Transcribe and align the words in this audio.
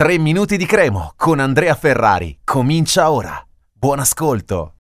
3 0.00 0.16
minuti 0.16 0.56
di 0.56 0.64
cremo 0.64 1.12
con 1.14 1.40
Andrea 1.40 1.74
Ferrari. 1.74 2.38
Comincia 2.42 3.10
ora. 3.10 3.38
Buon 3.70 3.98
ascolto. 3.98 4.76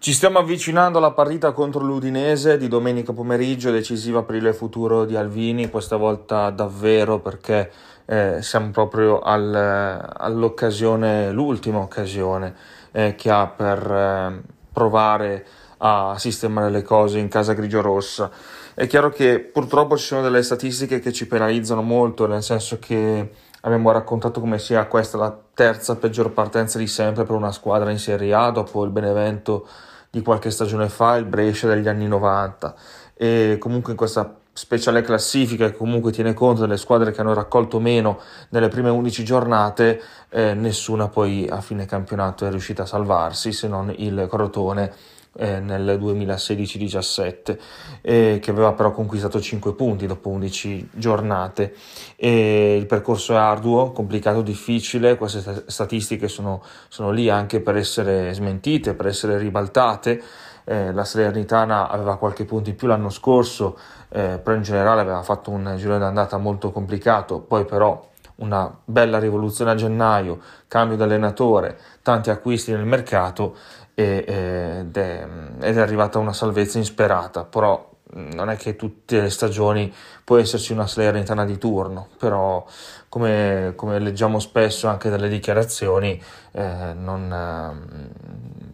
Ci 0.00 0.12
stiamo 0.12 0.40
avvicinando 0.40 0.98
alla 0.98 1.12
partita 1.12 1.52
contro 1.52 1.84
l'Udinese 1.84 2.56
di 2.56 2.66
domenica 2.66 3.12
pomeriggio, 3.12 3.70
decisiva 3.70 4.24
per 4.24 4.34
il 4.34 4.52
futuro 4.52 5.04
di 5.04 5.14
Alvini, 5.14 5.70
questa 5.70 5.94
volta 5.94 6.50
davvero 6.50 7.20
perché 7.20 7.70
eh, 8.06 8.38
siamo 8.42 8.70
proprio 8.70 9.20
al, 9.20 9.54
all'occasione, 9.54 11.30
l'ultima 11.30 11.78
occasione 11.78 12.52
eh, 12.90 13.14
che 13.14 13.30
ha 13.30 13.46
per 13.46 13.92
eh, 13.92 14.42
provare 14.72 15.46
a 15.82 16.16
sistemare 16.18 16.68
le 16.70 16.82
cose 16.82 17.20
in 17.20 17.28
casa 17.28 17.52
grigio-rossa. 17.52 18.28
È 18.74 18.88
chiaro 18.88 19.10
che 19.10 19.38
purtroppo 19.38 19.96
ci 19.96 20.06
sono 20.06 20.22
delle 20.22 20.42
statistiche 20.42 20.98
che 20.98 21.12
ci 21.12 21.28
penalizzano 21.28 21.82
molto, 21.82 22.26
nel 22.26 22.42
senso 22.42 22.80
che 22.80 23.30
Abbiamo 23.62 23.90
raccontato 23.90 24.40
come 24.40 24.58
sia 24.58 24.86
questa 24.86 25.18
la 25.18 25.36
terza 25.54 25.96
peggior 25.96 26.32
partenza 26.32 26.78
di 26.78 26.86
sempre 26.86 27.24
per 27.24 27.34
una 27.34 27.52
squadra 27.52 27.90
in 27.90 27.98
Serie 27.98 28.32
A 28.32 28.50
dopo 28.50 28.84
il 28.84 28.90
Benevento 28.90 29.66
di 30.08 30.22
qualche 30.22 30.50
stagione 30.50 30.88
fa, 30.88 31.16
il 31.16 31.26
Brescia 31.26 31.68
degli 31.68 31.86
anni 31.86 32.06
90 32.06 32.74
e 33.14 33.56
comunque 33.58 33.92
in 33.92 33.98
questa 33.98 34.34
speciale 34.52 35.02
classifica 35.02 35.70
che 35.70 35.76
comunque 35.76 36.10
tiene 36.10 36.34
conto 36.34 36.62
delle 36.62 36.76
squadre 36.76 37.12
che 37.12 37.20
hanno 37.20 37.34
raccolto 37.34 37.78
meno 37.80 38.18
nelle 38.48 38.68
prime 38.68 38.90
11 38.90 39.24
giornate, 39.24 40.00
eh, 40.30 40.54
nessuna 40.54 41.08
poi 41.08 41.46
a 41.48 41.60
fine 41.60 41.86
campionato 41.86 42.46
è 42.46 42.50
riuscita 42.50 42.82
a 42.82 42.86
salvarsi 42.86 43.52
se 43.52 43.68
non 43.68 43.92
il 43.96 44.26
Crotone 44.28 44.92
eh, 45.36 45.60
nel 45.60 45.98
2016-17 46.00 47.58
eh, 48.00 48.38
che 48.40 48.50
aveva 48.50 48.72
però 48.72 48.92
conquistato 48.92 49.40
5 49.40 49.74
punti 49.74 50.06
dopo 50.06 50.28
11 50.30 50.90
giornate. 50.92 51.74
E 52.16 52.76
il 52.76 52.86
percorso 52.86 53.34
è 53.34 53.36
arduo, 53.36 53.92
complicato, 53.92 54.42
difficile 54.42 55.16
queste 55.16 55.64
statistiche 55.66 56.28
sono, 56.28 56.62
sono 56.88 57.10
lì 57.10 57.28
anche 57.28 57.60
per 57.60 57.76
essere 57.76 58.32
smentite, 58.34 58.94
per 58.94 59.06
essere 59.06 59.38
ribaltate. 59.38 60.22
Eh, 60.64 60.92
la 60.92 61.04
Salernitana 61.04 61.88
aveva 61.88 62.16
qualche 62.16 62.44
punto 62.44 62.68
in 62.68 62.76
più 62.76 62.86
l'anno 62.86 63.10
scorso 63.10 63.76
eh, 64.10 64.40
però 64.42 64.56
in 64.56 64.62
generale 64.62 65.00
aveva 65.00 65.22
fatto 65.22 65.50
un 65.50 65.74
giro 65.76 65.96
d'andata 65.98 66.36
molto 66.36 66.70
complicato. 66.72 67.40
Poi 67.40 67.64
però 67.64 68.09
una 68.40 68.74
bella 68.84 69.18
rivoluzione 69.18 69.70
a 69.70 69.74
gennaio, 69.74 70.40
cambio 70.68 70.96
di 70.96 71.02
allenatore, 71.02 71.78
tanti 72.02 72.30
acquisti 72.30 72.72
nel 72.72 72.84
mercato 72.84 73.56
e, 73.94 74.24
ed, 74.26 74.96
è, 74.96 75.26
ed, 75.60 75.76
è, 75.76 75.80
arrivata 75.80 76.18
una 76.18 76.32
salvezza 76.32 76.78
insperata, 76.78 77.44
però 77.44 77.88
non 78.12 78.50
è 78.50 78.56
che 78.56 78.76
tutte 78.76 79.20
le 79.20 79.30
stagioni 79.30 79.92
può 80.24 80.38
esserci 80.38 80.72
una 80.72 80.86
Salernitana 80.86 81.44
di 81.44 81.58
turno, 81.58 82.08
però 82.18 82.64
come, 83.08 83.74
come 83.76 83.98
leggiamo 83.98 84.38
spesso 84.40 84.88
anche 84.88 85.10
dalle 85.10 85.28
dichiarazioni 85.28 86.20
eh, 86.52 86.92
non, 86.94 87.82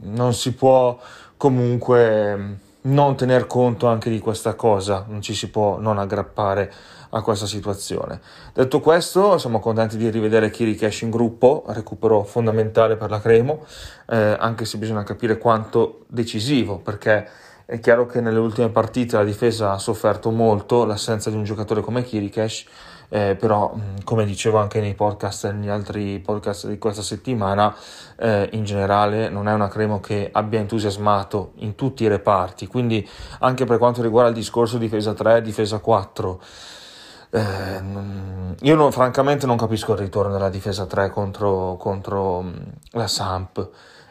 non 0.00 0.32
si 0.32 0.54
può 0.54 0.98
comunque 1.36 2.64
non 2.86 3.16
tener 3.16 3.46
conto 3.46 3.86
anche 3.86 4.10
di 4.10 4.18
questa 4.18 4.54
cosa, 4.54 5.04
non 5.08 5.20
ci 5.22 5.34
si 5.34 5.50
può 5.50 5.78
non 5.78 5.98
aggrappare 5.98 6.72
a 7.10 7.22
questa 7.22 7.46
situazione. 7.46 8.20
Detto 8.52 8.80
questo, 8.80 9.38
siamo 9.38 9.60
contenti 9.60 9.96
di 9.96 10.10
rivedere 10.10 10.50
Kiri 10.50 10.74
Cash 10.74 11.02
in 11.02 11.10
gruppo, 11.10 11.64
recupero 11.68 12.24
fondamentale 12.24 12.96
per 12.96 13.10
la 13.10 13.20
Cremo, 13.20 13.64
eh, 14.08 14.36
anche 14.38 14.64
se 14.64 14.78
bisogna 14.78 15.04
capire 15.04 15.38
quanto 15.38 16.04
decisivo, 16.08 16.78
perché 16.78 17.28
è 17.64 17.80
chiaro 17.80 18.06
che 18.06 18.20
nelle 18.20 18.38
ultime 18.38 18.68
partite 18.68 19.16
la 19.16 19.24
difesa 19.24 19.72
ha 19.72 19.78
sofferto 19.78 20.30
molto 20.30 20.84
l'assenza 20.84 21.30
di 21.30 21.36
un 21.36 21.44
giocatore 21.44 21.80
come 21.80 22.04
Kirikesh, 22.04 22.66
eh, 23.08 23.36
però 23.38 23.74
come 24.04 24.24
dicevo 24.24 24.58
anche 24.58 24.80
nei 24.80 24.94
podcast 24.94 25.50
negli 25.50 25.68
altri 25.68 26.18
podcast 26.20 26.68
di 26.68 26.78
questa 26.78 27.02
settimana, 27.02 27.74
eh, 28.18 28.48
in 28.52 28.64
generale 28.64 29.28
non 29.28 29.48
è 29.48 29.52
una 29.52 29.68
Cremo 29.68 30.00
che 30.00 30.28
abbia 30.32 30.58
entusiasmato 30.58 31.52
in 31.56 31.74
tutti 31.74 32.04
i 32.04 32.08
reparti, 32.08 32.66
quindi 32.66 33.06
anche 33.40 33.64
per 33.64 33.78
quanto 33.78 34.02
riguarda 34.02 34.30
il 34.30 34.36
discorso 34.36 34.78
difesa 34.78 35.12
3, 35.14 35.42
difesa 35.42 35.78
4, 35.78 36.40
eh, 37.30 37.82
io 38.60 38.74
non, 38.74 38.92
francamente 38.92 39.46
non 39.46 39.56
capisco 39.56 39.92
il 39.92 39.98
ritorno 39.98 40.32
della 40.32 40.48
difesa 40.48 40.86
3 40.86 41.10
contro, 41.10 41.76
contro 41.78 42.44
la 42.92 43.06
Samp. 43.06 43.68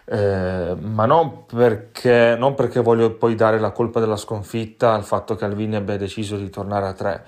Eh, 0.08 0.76
ma 0.80 1.06
non 1.08 1.46
perché, 1.46 2.36
non 2.38 2.54
perché 2.54 2.80
voglio 2.80 3.16
poi 3.16 3.34
dare 3.34 3.60
la 3.60 3.72
colpa 3.72 4.00
della 4.00 4.18
sconfitta 4.18 4.94
al 4.94 5.04
fatto 5.04 5.36
che 5.36 5.46
Alvini 5.46 5.76
abbia 5.76 5.98
deciso 5.98 6.38
di 6.38 6.50
tornare 6.52 6.86
a 6.86 6.94
3 6.94 7.26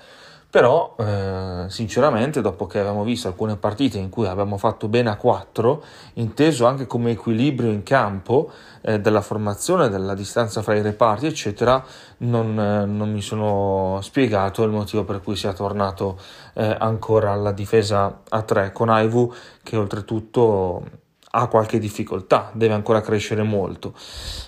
però 0.50 0.94
eh, 0.98 1.66
sinceramente 1.68 2.40
dopo 2.40 2.66
che 2.66 2.78
abbiamo 2.78 3.04
visto 3.04 3.28
alcune 3.28 3.56
partite 3.56 3.98
in 3.98 4.08
cui 4.08 4.26
abbiamo 4.26 4.56
fatto 4.56 4.88
bene 4.88 5.10
a 5.10 5.16
4 5.16 5.84
inteso 6.14 6.64
anche 6.64 6.86
come 6.86 7.10
equilibrio 7.10 7.70
in 7.70 7.82
campo 7.82 8.50
eh, 8.80 8.98
della 8.98 9.20
formazione 9.20 9.90
della 9.90 10.14
distanza 10.14 10.62
fra 10.62 10.74
i 10.74 10.80
reparti 10.80 11.26
eccetera 11.26 11.84
non, 12.18 12.58
eh, 12.58 12.86
non, 12.86 13.12
mi 13.12 13.20
sono 13.20 13.98
spiegato 14.00 14.62
il 14.62 14.70
motivo 14.70 15.04
per 15.04 15.20
cui 15.20 15.36
sia 15.36 15.52
tornato 15.52 16.18
eh, 16.54 16.76
ancora 16.78 17.32
alla 17.32 17.52
difesa 17.52 18.22
a 18.26 18.42
3 18.42 18.72
con 18.72 18.88
Aivu 18.88 19.30
che 19.62 19.76
oltretutto 19.76 21.06
ha 21.30 21.46
qualche 21.48 21.78
difficoltà, 21.78 22.50
deve 22.54 22.74
ancora 22.74 23.00
crescere 23.00 23.42
molto. 23.42 23.94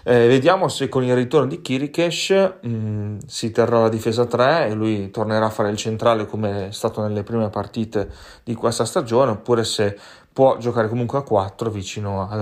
Eh, 0.05 0.27
vediamo 0.29 0.69
se 0.69 0.89
con 0.89 1.05
il 1.05 1.15
ritorno 1.15 1.47
di 1.47 1.61
Kirikesh 1.61 2.55
mm, 2.67 3.19
si 3.27 3.51
terrà 3.51 3.81
la 3.81 3.89
difesa 3.89 4.25
3 4.25 4.69
e 4.69 4.75
lui 4.75 5.11
tornerà 5.11 5.47
a 5.47 5.51
fare 5.51 5.71
il 5.71 5.77
centrale 5.77 6.27
come 6.27 6.69
è 6.69 6.73
stato 6.73 7.03
nelle 7.03 7.23
prime 7.23 7.51
partite 7.51 8.11
di 8.45 8.55
questa 8.55 8.85
stagione, 8.85 9.33
oppure 9.33 9.65
se 9.65 9.99
può 10.33 10.57
giocare 10.59 10.89
comunque 10.89 11.19
a 11.19 11.23
4 11.23 11.71
vicino 11.71 12.29
ad 12.29 12.41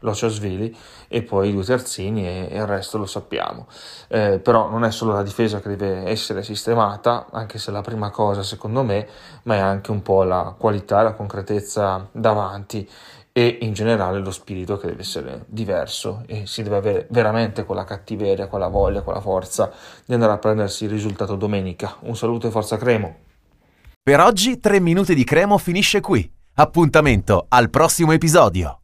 Lociosvili 0.00 0.76
e 1.08 1.22
poi 1.22 1.52
due 1.52 1.64
terzini 1.64 2.26
e, 2.26 2.48
e, 2.50 2.56
il 2.56 2.66
resto 2.66 2.98
lo 2.98 3.06
sappiamo. 3.06 3.66
Eh, 4.08 4.38
però 4.38 4.70
non 4.70 4.84
è 4.84 4.90
solo 4.90 5.12
la 5.12 5.22
difesa 5.22 5.60
che 5.60 5.76
deve 5.76 6.08
essere 6.08 6.42
sistemata, 6.42 7.26
anche 7.30 7.58
se 7.58 7.70
la 7.70 7.80
prima 7.80 8.10
cosa 8.10 8.42
secondo 8.42 8.82
me, 8.82 9.06
ma 9.42 9.56
è 9.56 9.58
anche 9.58 9.90
un 9.90 10.02
po' 10.02 10.22
la 10.22 10.54
qualità 10.56 11.02
la 11.02 11.12
concretezza 11.12 12.08
davanti 12.12 12.88
e 13.36 13.58
in 13.62 13.72
generale 13.72 14.20
lo 14.20 14.30
spirito 14.30 14.76
che 14.76 14.86
deve 14.86 15.00
essere 15.00 15.44
diverso 15.48 16.22
e 16.28 16.46
si 16.46 16.62
deve 16.62 16.76
avere 16.76 17.06
veramente 17.10 17.64
quella 17.64 17.82
cattiveria, 17.82 18.46
quella 18.46 18.68
voglia, 18.68 19.02
quella 19.02 19.20
forza 19.20 19.72
di 20.06 20.14
andare 20.14 20.34
a 20.34 20.38
prendersi 20.38 20.84
il 20.84 20.90
risultato 20.90 21.34
domenica. 21.34 21.96
Un 22.02 22.16
saluto 22.16 22.46
e 22.46 22.52
forza 22.52 22.76
Cremo. 22.76 23.16
Per 24.00 24.20
oggi 24.20 24.60
3 24.60 24.78
minuti 24.78 25.16
di 25.16 25.24
Cremo 25.24 25.58
finisce 25.58 26.00
qui. 26.00 26.30
Appuntamento 26.54 27.46
al 27.48 27.70
prossimo 27.70 28.12
episodio. 28.12 28.72